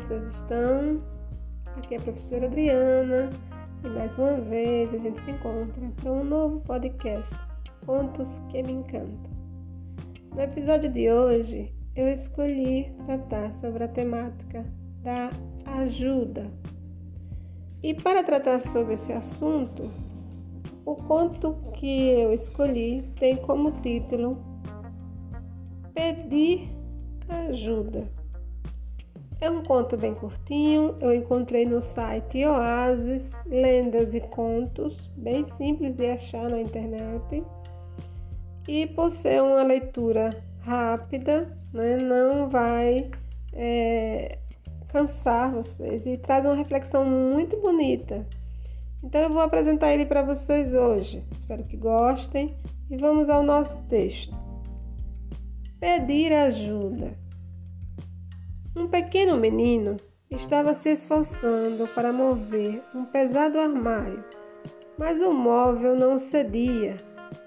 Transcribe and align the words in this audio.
vocês 0.00 0.30
estão? 0.30 1.02
Aqui 1.74 1.94
é 1.94 1.98
a 1.98 2.02
professora 2.02 2.46
Adriana 2.46 3.30
e 3.82 3.88
mais 3.88 4.18
uma 4.18 4.34
vez 4.42 4.92
a 4.92 4.98
gente 4.98 5.18
se 5.20 5.30
encontra 5.30 5.90
para 6.02 6.12
um 6.12 6.22
novo 6.22 6.60
podcast, 6.60 7.34
Contos 7.86 8.38
que 8.50 8.62
me 8.62 8.72
encantam. 8.72 9.32
No 10.34 10.42
episódio 10.42 10.92
de 10.92 11.10
hoje, 11.10 11.74
eu 11.94 12.08
escolhi 12.08 12.92
tratar 13.06 13.50
sobre 13.54 13.84
a 13.84 13.88
temática 13.88 14.66
da 15.02 15.30
ajuda. 15.78 16.50
E 17.82 17.94
para 17.94 18.22
tratar 18.22 18.60
sobre 18.60 18.94
esse 18.94 19.14
assunto, 19.14 19.90
o 20.84 20.94
conto 20.94 21.56
que 21.72 22.10
eu 22.10 22.34
escolhi 22.34 23.00
tem 23.18 23.36
como 23.36 23.70
título 23.80 24.36
Pedir 25.94 26.68
ajuda. 27.48 28.15
É 29.38 29.50
um 29.50 29.62
conto 29.62 29.98
bem 29.98 30.14
curtinho, 30.14 30.96
eu 30.98 31.14
encontrei 31.14 31.66
no 31.66 31.82
site 31.82 32.42
Oasis 32.46 33.38
Lendas 33.44 34.14
e 34.14 34.20
Contos, 34.20 35.10
bem 35.14 35.44
simples 35.44 35.94
de 35.94 36.06
achar 36.06 36.48
na 36.48 36.58
internet. 36.58 37.44
E 38.66 38.86
por 38.86 39.10
ser 39.10 39.42
uma 39.42 39.62
leitura 39.62 40.30
rápida, 40.60 41.54
né, 41.70 41.98
não 41.98 42.48
vai 42.48 43.10
é, 43.52 44.38
cansar 44.88 45.52
vocês 45.52 46.06
e 46.06 46.16
traz 46.16 46.46
uma 46.46 46.54
reflexão 46.54 47.04
muito 47.04 47.60
bonita. 47.60 48.26
Então 49.04 49.20
eu 49.20 49.30
vou 49.30 49.42
apresentar 49.42 49.92
ele 49.92 50.06
para 50.06 50.22
vocês 50.22 50.72
hoje. 50.72 51.22
Espero 51.36 51.62
que 51.62 51.76
gostem 51.76 52.56
e 52.90 52.96
vamos 52.96 53.28
ao 53.28 53.42
nosso 53.42 53.82
texto. 53.82 54.34
Pedir 55.78 56.32
ajuda. 56.32 57.25
Um 58.76 58.86
pequeno 58.86 59.38
menino 59.38 59.96
estava 60.30 60.74
se 60.74 60.90
esforçando 60.90 61.88
para 61.88 62.12
mover 62.12 62.82
um 62.94 63.06
pesado 63.06 63.58
armário, 63.58 64.22
mas 64.98 65.18
o 65.22 65.32
móvel 65.32 65.96
não 65.96 66.18
cedia, 66.18 66.94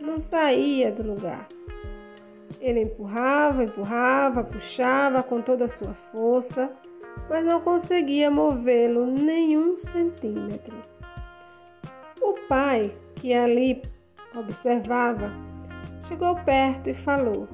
não 0.00 0.18
saía 0.18 0.90
do 0.90 1.02
lugar. 1.02 1.46
Ele 2.58 2.80
empurrava, 2.80 3.62
empurrava, 3.62 4.42
puxava 4.42 5.22
com 5.22 5.42
toda 5.42 5.66
a 5.66 5.68
sua 5.68 5.92
força, 5.92 6.72
mas 7.28 7.44
não 7.44 7.60
conseguia 7.60 8.30
movê-lo 8.30 9.04
nenhum 9.06 9.76
centímetro. 9.76 10.78
O 12.22 12.32
pai, 12.48 12.90
que 13.16 13.34
ali 13.34 13.82
observava, 14.34 15.30
chegou 16.08 16.34
perto 16.36 16.88
e 16.88 16.94
falou: 16.94 17.46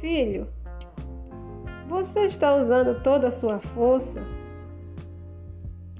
Filho, 0.00 0.48
você 1.92 2.20
está 2.20 2.54
usando 2.54 3.02
toda 3.02 3.28
a 3.28 3.30
sua 3.30 3.60
força? 3.60 4.22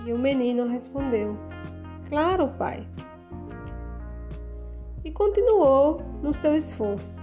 E 0.07 0.11
o 0.11 0.19
menino 0.19 0.67
respondeu: 0.67 1.37
Claro, 2.09 2.49
pai. 2.59 2.89
E 5.05 5.11
continuou 5.11 6.01
no 6.23 6.33
seu 6.33 6.57
esforço. 6.57 7.21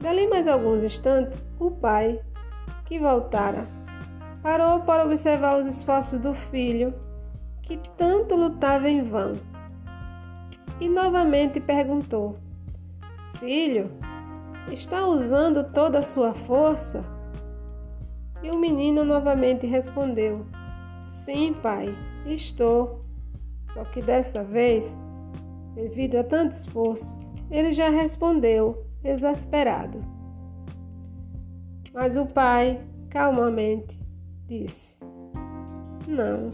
Dali 0.00 0.26
mais 0.26 0.48
alguns 0.48 0.82
instantes, 0.82 1.40
o 1.60 1.70
pai, 1.70 2.20
que 2.84 2.98
voltara, 2.98 3.68
parou 4.42 4.80
para 4.80 5.04
observar 5.04 5.60
os 5.60 5.66
esforços 5.66 6.18
do 6.18 6.34
filho, 6.34 6.92
que 7.62 7.78
tanto 7.96 8.34
lutava 8.34 8.88
em 8.88 9.04
vão. 9.04 9.36
E 10.80 10.88
novamente 10.88 11.60
perguntou: 11.60 12.36
Filho, 13.38 13.88
está 14.68 15.06
usando 15.06 15.62
toda 15.72 16.00
a 16.00 16.02
sua 16.02 16.34
força? 16.34 17.11
E 18.42 18.50
o 18.50 18.58
menino 18.58 19.04
novamente 19.04 19.66
respondeu: 19.66 20.44
Sim, 21.08 21.54
pai, 21.62 21.94
estou. 22.26 23.04
Só 23.72 23.84
que 23.84 24.02
desta 24.02 24.42
vez, 24.42 24.94
devido 25.74 26.16
a 26.16 26.24
tanto 26.24 26.54
esforço, 26.54 27.14
ele 27.50 27.72
já 27.72 27.88
respondeu, 27.88 28.84
exasperado. 29.04 30.04
Mas 31.92 32.16
o 32.16 32.26
pai, 32.26 32.80
calmamente, 33.10 33.98
disse: 34.46 34.96
Não, 36.06 36.50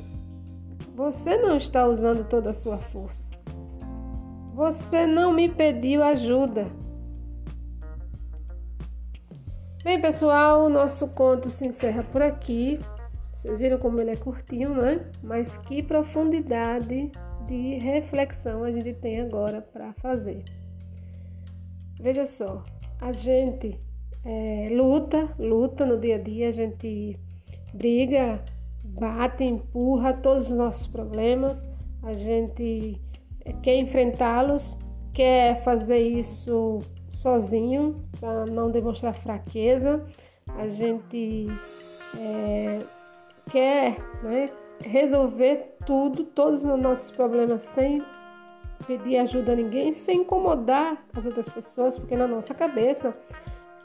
você 0.94 1.36
não 1.36 1.56
está 1.56 1.86
usando 1.86 2.28
toda 2.28 2.50
a 2.50 2.54
sua 2.54 2.78
força. 2.78 3.30
Você 4.54 5.06
não 5.06 5.32
me 5.32 5.48
pediu 5.48 6.02
ajuda. 6.02 6.66
Bem, 9.88 9.98
pessoal, 9.98 10.66
o 10.66 10.68
nosso 10.68 11.08
conto 11.08 11.48
se 11.48 11.66
encerra 11.66 12.02
por 12.02 12.20
aqui. 12.20 12.78
Vocês 13.34 13.58
viram 13.58 13.78
como 13.78 13.98
ele 13.98 14.10
é 14.10 14.16
curtinho, 14.16 14.74
né? 14.74 15.10
Mas 15.22 15.56
que 15.56 15.82
profundidade 15.82 17.10
de 17.46 17.78
reflexão 17.78 18.64
a 18.64 18.70
gente 18.70 18.92
tem 18.92 19.22
agora 19.22 19.62
para 19.62 19.94
fazer. 19.94 20.44
Veja 21.98 22.26
só, 22.26 22.62
a 23.00 23.12
gente 23.12 23.80
é, 24.26 24.68
luta, 24.72 25.34
luta 25.38 25.86
no 25.86 25.98
dia 25.98 26.16
a 26.16 26.18
dia, 26.18 26.48
a 26.48 26.52
gente 26.52 27.18
briga, 27.72 28.44
bate, 28.84 29.42
empurra 29.42 30.12
todos 30.12 30.50
os 30.50 30.54
nossos 30.54 30.86
problemas, 30.86 31.66
a 32.02 32.12
gente 32.12 33.00
quer 33.62 33.78
enfrentá-los, 33.78 34.78
quer 35.14 35.62
fazer 35.64 36.00
isso 36.00 36.82
sozinho, 37.18 38.00
para 38.20 38.44
não 38.46 38.70
demonstrar 38.70 39.12
fraqueza. 39.12 40.06
A 40.56 40.68
gente 40.68 41.48
é, 42.16 42.78
quer 43.50 43.98
né, 44.22 44.44
resolver 44.80 45.76
tudo, 45.84 46.22
todos 46.24 46.64
os 46.64 46.80
nossos 46.80 47.10
problemas 47.10 47.62
sem 47.62 48.04
pedir 48.86 49.18
ajuda 49.18 49.52
a 49.52 49.56
ninguém, 49.56 49.92
sem 49.92 50.20
incomodar 50.20 51.04
as 51.12 51.26
outras 51.26 51.48
pessoas, 51.48 51.98
porque 51.98 52.16
na 52.16 52.28
nossa 52.28 52.54
cabeça 52.54 53.12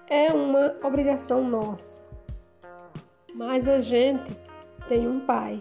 é 0.08 0.32
uma 0.32 0.76
obrigação 0.84 1.44
nossa. 1.44 2.00
Mas 3.34 3.68
a 3.68 3.80
gente 3.80 4.38
tem 4.88 5.08
um 5.08 5.20
pai. 5.22 5.60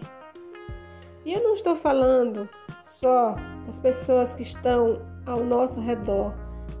E 1.25 1.33
eu 1.33 1.41
não 1.41 1.55
estou 1.55 1.75
falando 1.75 2.47
só 2.85 3.35
das 3.65 3.79
pessoas 3.79 4.35
que 4.35 4.43
estão 4.43 5.01
ao 5.25 5.43
nosso 5.43 5.81
redor, 5.81 6.33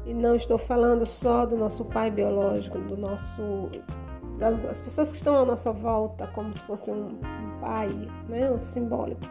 e 0.05 0.13
não 0.13 0.35
estou 0.35 0.57
falando 0.57 1.05
só 1.05 1.45
do 1.45 1.57
nosso 1.57 1.85
pai 1.85 2.11
biológico, 2.11 2.77
do 2.79 2.97
nosso 2.97 3.69
das 4.37 4.81
pessoas 4.81 5.11
que 5.11 5.17
estão 5.17 5.37
à 5.37 5.45
nossa 5.45 5.71
volta, 5.71 6.27
como 6.27 6.53
se 6.53 6.59
fosse 6.61 6.91
um, 6.91 7.07
um 7.07 7.59
pai, 7.61 7.89
né, 8.27 8.51
um 8.51 8.59
simbólico. 8.59 9.21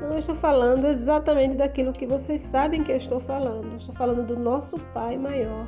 Não 0.00 0.12
eu 0.12 0.18
estou 0.18 0.34
falando 0.34 0.86
exatamente 0.86 1.56
daquilo 1.56 1.92
que 1.92 2.06
vocês 2.06 2.40
sabem 2.40 2.82
que 2.82 2.92
eu 2.92 2.96
estou 2.96 3.20
falando. 3.20 3.76
Estou 3.76 3.94
falando 3.94 4.26
do 4.26 4.38
nosso 4.38 4.78
Pai 4.92 5.16
maior, 5.16 5.66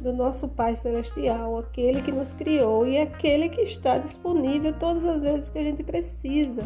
do 0.00 0.12
nosso 0.12 0.48
Pai 0.48 0.76
celestial, 0.76 1.58
aquele 1.58 2.02
que 2.02 2.12
nos 2.12 2.32
criou 2.32 2.86
e 2.86 2.98
aquele 2.98 3.48
que 3.48 3.62
está 3.62 3.98
disponível 3.98 4.72
todas 4.78 5.04
as 5.04 5.22
vezes 5.22 5.50
que 5.50 5.58
a 5.58 5.64
gente 5.64 5.82
precisa. 5.82 6.62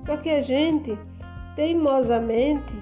Só 0.00 0.16
que 0.16 0.30
a 0.30 0.40
gente 0.40 0.98
teimosamente 1.56 2.76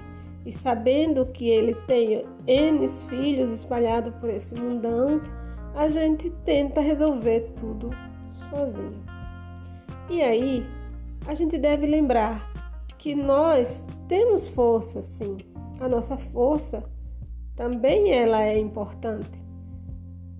e 0.45 0.51
sabendo 0.51 1.25
que 1.27 1.49
ele 1.49 1.73
tem 1.87 2.25
N 2.45 2.87
filhos 2.87 3.49
espalhados 3.49 4.13
por 4.15 4.29
esse 4.29 4.55
mundão, 4.55 5.21
a 5.75 5.87
gente 5.87 6.29
tenta 6.45 6.81
resolver 6.81 7.53
tudo 7.59 7.89
sozinho. 8.49 9.01
E 10.09 10.21
aí, 10.21 10.65
a 11.25 11.33
gente 11.33 11.57
deve 11.57 11.85
lembrar 11.87 12.51
que 12.97 13.15
nós 13.15 13.87
temos 14.07 14.47
força, 14.47 15.01
sim. 15.01 15.37
A 15.79 15.87
nossa 15.87 16.17
força 16.17 16.83
também 17.55 18.11
ela 18.11 18.43
é 18.43 18.57
importante. 18.57 19.43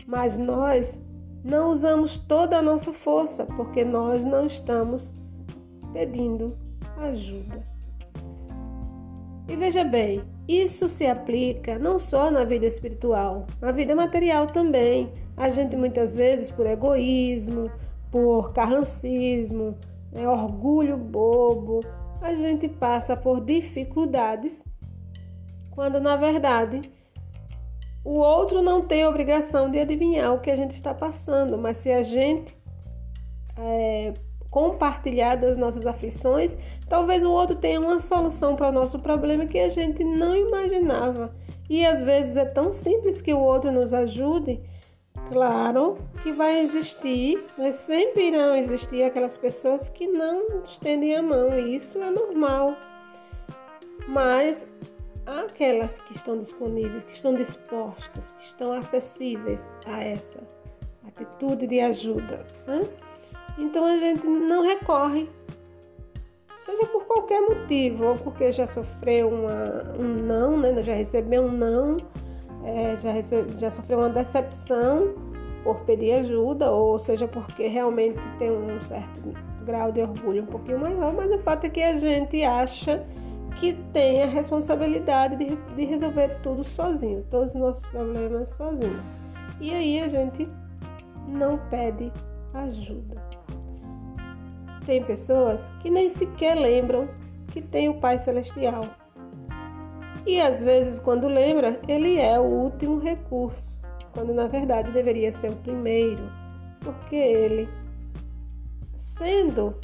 Mas 0.06 0.38
nós 0.38 0.99
não 1.44 1.71
usamos 1.71 2.17
toda 2.17 2.57
a 2.57 2.61
nossa 2.61 2.94
força 2.94 3.45
porque 3.45 3.83
nós 3.83 4.23
não 4.23 4.45
estamos 4.45 5.13
pedindo 5.94 6.57
ajuda. 6.97 7.72
E 9.48 9.56
veja 9.56 9.84
bem, 9.84 10.24
isso 10.48 10.88
se 10.88 11.06
aplica 11.06 11.78
não 11.78 12.00
só 12.00 12.31
na 12.31 12.44
vida 12.44 12.66
espiritual, 12.66 13.45
na 13.62 13.72
vida 13.72 13.95
material 13.95 14.48
também. 14.48 15.12
A 15.36 15.50
gente 15.50 15.75
muitas 15.75 16.16
vezes, 16.16 16.50
por 16.50 16.66
egoísmo, 16.66 17.69
por 18.10 18.54
carrancismo, 18.54 19.78
né, 20.12 20.28
orgulho 20.28 20.95
bobo, 20.95 21.81
a 22.22 22.34
gente 22.34 22.69
passa 22.69 23.18
por 23.18 23.42
dificuldades, 23.42 24.63
quando 25.72 26.00
na 26.00 26.16
verdade 26.16 26.90
o 28.06 28.19
outro 28.19 28.62
não 28.62 28.81
tem 28.81 29.06
obrigação 29.06 29.69
de 29.69 29.80
adivinhar 29.80 30.34
o 30.34 30.40
que 30.40 30.51
a 30.51 30.56
gente 30.56 30.72
está 30.72 30.94
passando, 30.94 31.57
mas 31.57 31.78
se 31.78 31.92
a 31.92 32.04
gente 32.04 32.56
é, 33.57 34.13
compartilhar 34.53 35.35
das 35.35 35.57
nossas 35.57 35.88
aflições, 35.88 36.55
talvez 36.88 37.25
o 37.25 37.31
outro 37.31 37.55
tenha 37.55 37.81
uma 37.81 38.00
solução 38.00 38.55
para 38.55 38.69
o 38.69 38.71
nosso 38.71 39.00
problema 39.00 39.47
que 39.47 39.57
a 39.57 39.67
gente 39.67 40.03
não 40.03 40.35
imaginava. 40.35 41.33
E 41.67 41.83
às 41.83 42.03
vezes 42.03 42.35
é 42.35 42.45
tão 42.45 42.71
simples 42.71 43.19
que 43.19 43.33
o 43.33 43.39
outro 43.39 43.71
nos 43.71 43.95
ajude 43.95 44.61
Claro 45.29 45.97
que 46.21 46.31
vai 46.31 46.59
existir, 46.59 47.44
mas 47.57 47.75
sempre 47.75 48.27
irão 48.27 48.55
existir 48.55 49.03
aquelas 49.03 49.38
pessoas 49.38 49.89
que 49.89 50.07
não 50.07 50.63
estendem 50.63 51.15
a 51.15 51.21
mão, 51.21 51.57
e 51.57 51.75
isso 51.75 51.99
é 51.99 52.09
normal. 52.09 52.75
Mas 54.07 54.67
aquelas 55.25 55.99
que 56.01 56.13
estão 56.13 56.38
disponíveis, 56.38 57.03
que 57.03 57.11
estão 57.11 57.33
dispostas, 57.33 58.31
que 58.33 58.44
estão 58.44 58.73
acessíveis 58.73 59.69
a 59.85 60.03
essa 60.03 60.39
atitude 61.07 61.67
de 61.67 61.79
ajuda. 61.79 62.45
Né? 62.67 62.88
Então 63.57 63.85
a 63.85 63.97
gente 63.97 64.25
não 64.25 64.63
recorre, 64.63 65.29
seja 66.57 66.85
por 66.88 67.05
qualquer 67.05 67.41
motivo, 67.41 68.05
ou 68.05 68.15
porque 68.15 68.51
já 68.51 68.65
sofreu 68.65 69.29
uma, 69.29 69.94
um 70.00 70.03
não, 70.03 70.57
né? 70.57 70.81
já 70.81 70.94
recebeu 70.94 71.44
um 71.44 71.51
não, 71.51 71.97
é, 72.63 72.97
já, 72.97 73.11
recebe, 73.11 73.57
já 73.57 73.69
sofreu 73.69 74.00
uma 74.00 74.09
decepção 74.09 75.13
por 75.63 75.79
pedir 75.81 76.13
ajuda, 76.13 76.71
ou 76.71 76.97
seja 76.97 77.27
porque 77.27 77.67
realmente 77.67 78.19
tem 78.39 78.51
um 78.51 78.81
certo 78.81 79.21
grau 79.65 79.91
de 79.91 80.01
orgulho 80.01 80.44
um 80.44 80.47
pouquinho 80.47 80.79
maior, 80.79 81.13
mas 81.13 81.31
o 81.31 81.39
fato 81.39 81.65
é 81.65 81.69
que 81.69 81.81
a 81.81 81.97
gente 81.97 82.44
acha 82.44 83.06
que 83.59 83.73
tem 83.94 84.23
a 84.23 84.25
responsabilidade 84.25 85.38
de, 85.38 85.56
de 85.56 85.85
resolver 85.85 86.39
tudo 86.41 86.63
sozinho, 86.63 87.23
todos 87.29 87.53
os 87.53 87.59
nossos 87.59 87.85
problemas 87.88 88.49
sozinhos. 88.49 89.06
E 89.61 89.71
aí 89.71 90.01
a 90.01 90.09
gente 90.09 90.49
não 91.27 91.57
pede 91.69 92.11
ajuda. 92.53 93.32
Tem 94.85 95.03
pessoas 95.03 95.71
que 95.80 95.89
nem 95.89 96.09
sequer 96.09 96.56
lembram 96.56 97.07
que 97.47 97.62
tem 97.62 97.89
o 97.89 98.00
Pai 98.00 98.19
Celestial. 98.19 98.85
E 100.25 100.39
às 100.39 100.62
vezes, 100.62 101.00
quando 101.00 101.27
lembra, 101.27 101.80
ele 101.88 102.18
é 102.18 102.39
o 102.39 102.44
último 102.44 102.97
recurso, 102.97 103.80
quando 104.13 104.33
na 104.33 104.47
verdade 104.47 104.91
deveria 104.91 105.31
ser 105.31 105.51
o 105.51 105.56
primeiro, 105.57 106.24
porque 106.80 107.15
ele, 107.15 107.68
sendo 108.95 109.75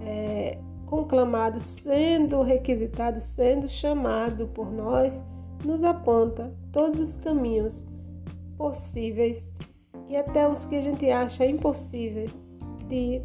é, 0.00 0.58
conclamado, 0.86 1.60
sendo 1.60 2.42
requisitado, 2.42 3.20
sendo 3.20 3.68
chamado 3.68 4.48
por 4.48 4.72
nós, 4.72 5.22
nos 5.64 5.84
aponta 5.84 6.52
todos 6.72 6.98
os 7.00 7.16
caminhos 7.18 7.86
possíveis 8.56 9.52
e 10.08 10.16
até 10.16 10.48
os 10.48 10.64
que 10.64 10.76
a 10.76 10.80
gente 10.80 11.10
acha 11.10 11.44
impossíveis 11.44 12.30
de 12.88 13.22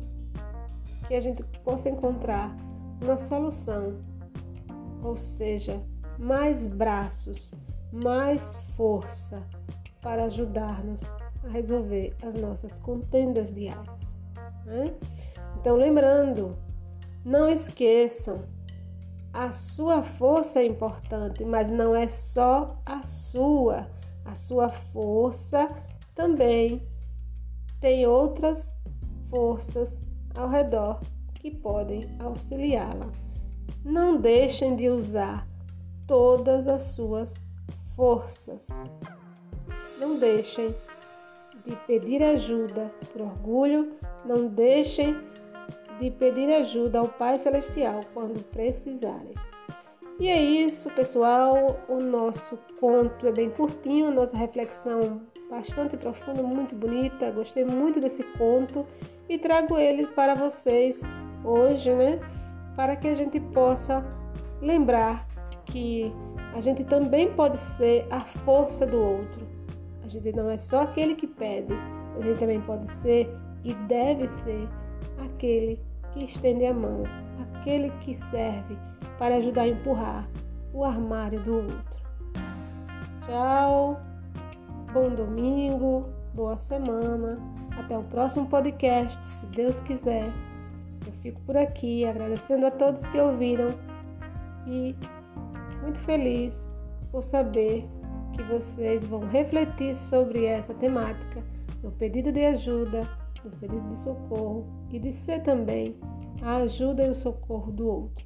que 1.07 1.15
a 1.15 1.21
gente 1.21 1.43
possa 1.63 1.89
encontrar 1.89 2.55
uma 3.01 3.17
solução, 3.17 3.97
ou 5.03 5.17
seja, 5.17 5.81
mais 6.17 6.65
braços, 6.67 7.51
mais 7.91 8.57
força 8.75 9.43
para 10.01 10.25
ajudar-nos 10.25 11.01
a 11.43 11.49
resolver 11.49 12.15
as 12.21 12.33
nossas 12.35 12.77
contendas 12.77 13.53
diárias. 13.53 14.15
Né? 14.65 14.93
Então, 15.59 15.75
lembrando, 15.75 16.57
não 17.25 17.47
esqueçam, 17.47 18.43
a 19.33 19.51
sua 19.51 20.03
força 20.03 20.59
é 20.59 20.65
importante, 20.65 21.43
mas 21.43 21.69
não 21.69 21.95
é 21.95 22.07
só 22.07 22.79
a 22.85 23.01
sua. 23.03 23.87
A 24.25 24.35
sua 24.35 24.69
força 24.69 25.67
também 26.13 26.87
tem 27.81 28.05
outras 28.05 28.75
forças 29.29 29.99
ao 30.35 30.49
redor 30.49 30.99
que 31.35 31.51
podem 31.51 32.01
auxiliá-la. 32.19 33.09
Não 33.83 34.17
deixem 34.17 34.75
de 34.75 34.89
usar 34.89 35.47
todas 36.07 36.67
as 36.67 36.83
suas 36.83 37.43
forças. 37.95 38.85
Não 39.99 40.17
deixem 40.17 40.73
de 41.65 41.75
pedir 41.87 42.21
ajuda 42.23 42.91
por 43.11 43.21
orgulho, 43.21 43.93
não 44.25 44.47
deixem 44.47 45.15
de 45.99 46.11
pedir 46.11 46.51
ajuda 46.53 46.99
ao 46.99 47.07
Pai 47.07 47.39
Celestial 47.39 47.99
quando 48.13 48.43
precisarem. 48.45 49.33
E 50.19 50.27
é 50.27 50.41
isso, 50.41 50.89
pessoal. 50.91 51.79
O 51.87 51.99
nosso 51.99 52.57
conto 52.79 53.27
é 53.27 53.31
bem 53.31 53.49
curtinho, 53.49 54.11
nossa 54.11 54.37
reflexão 54.37 55.21
bastante 55.49 55.97
profunda, 55.97 56.43
muito 56.43 56.75
bonita. 56.75 57.31
Gostei 57.31 57.65
muito 57.65 57.99
desse 57.99 58.23
conto 58.37 58.85
e 59.29 59.37
trago 59.37 59.77
ele 59.77 60.07
para 60.07 60.35
vocês 60.35 61.01
hoje, 61.43 61.93
né? 61.93 62.19
Para 62.75 62.95
que 62.95 63.07
a 63.07 63.15
gente 63.15 63.39
possa 63.39 64.03
lembrar 64.61 65.27
que 65.65 66.13
a 66.53 66.61
gente 66.61 66.83
também 66.83 67.31
pode 67.33 67.59
ser 67.59 68.05
a 68.11 68.21
força 68.21 68.85
do 68.85 68.97
outro. 68.97 69.47
A 70.03 70.07
gente 70.07 70.31
não 70.33 70.49
é 70.49 70.57
só 70.57 70.81
aquele 70.81 71.15
que 71.15 71.27
pede, 71.27 71.73
a 72.17 72.21
gente 72.21 72.39
também 72.39 72.61
pode 72.61 72.91
ser 72.91 73.33
e 73.63 73.73
deve 73.73 74.27
ser 74.27 74.67
aquele 75.17 75.79
que 76.11 76.25
estende 76.25 76.65
a 76.65 76.73
mão, 76.73 77.03
aquele 77.55 77.89
que 78.01 78.13
serve 78.13 78.77
para 79.17 79.37
ajudar 79.37 79.63
a 79.63 79.67
empurrar 79.69 80.29
o 80.73 80.83
armário 80.83 81.39
do 81.41 81.55
outro. 81.55 81.93
Tchau! 83.25 83.99
Bom 84.93 85.09
domingo, 85.09 86.05
boa 86.35 86.57
semana. 86.57 87.39
Até 87.77 87.97
o 87.97 88.03
próximo 88.03 88.47
podcast, 88.47 89.25
se 89.25 89.45
Deus 89.47 89.79
quiser. 89.79 90.31
Eu 91.05 91.11
fico 91.21 91.41
por 91.41 91.57
aqui 91.57 92.05
agradecendo 92.05 92.65
a 92.65 92.71
todos 92.71 93.05
que 93.07 93.17
ouviram 93.17 93.69
e 94.67 94.95
muito 95.81 95.99
feliz 95.99 96.67
por 97.11 97.23
saber 97.23 97.85
que 98.33 98.41
vocês 98.43 99.05
vão 99.05 99.21
refletir 99.27 99.95
sobre 99.95 100.45
essa 100.45 100.73
temática 100.73 101.43
no 101.83 101.91
pedido 101.91 102.31
de 102.31 102.45
ajuda, 102.45 103.01
no 103.43 103.51
pedido 103.51 103.89
de 103.89 103.99
socorro 103.99 104.65
e 104.89 104.99
de 104.99 105.11
ser 105.11 105.43
também 105.43 105.95
a 106.41 106.57
ajuda 106.57 107.05
e 107.05 107.09
o 107.09 107.15
socorro 107.15 107.71
do 107.71 107.87
outro. 107.87 108.25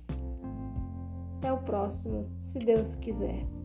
Até 1.38 1.52
o 1.52 1.58
próximo, 1.58 2.28
se 2.44 2.60
Deus 2.60 2.96
quiser. 2.96 3.57